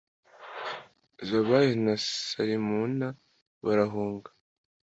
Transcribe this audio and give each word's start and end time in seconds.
zebahi 1.27 1.71
na 1.85 1.95
salimuna 2.07 3.07
barahunga 3.65 4.29